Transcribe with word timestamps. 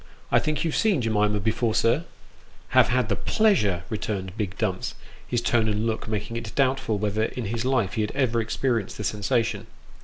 I 0.31 0.39
think 0.39 0.63
you've 0.63 0.75
seen 0.75 0.99
Jemima 0.99 1.39
before, 1.39 1.75
sir?"" 1.75 2.05
Have 2.69 2.87
had 2.87 3.07
the 3.07 3.15
pleasure," 3.15 3.83
returned 3.91 4.35
big 4.35 4.57
Dumps, 4.57 4.95
his 5.27 5.41
tone 5.43 5.67
and 5.67 5.85
look 5.85 6.07
making 6.07 6.37
it 6.37 6.55
doubtful 6.55 6.97
whether 6.97 7.25
in 7.25 7.45
his 7.45 7.65
life 7.65 7.93
he 7.93 8.01
had 8.01 8.11
ever 8.15 8.41
experienced 8.41 8.97
the 8.97 9.03
sensation. 9.03 9.67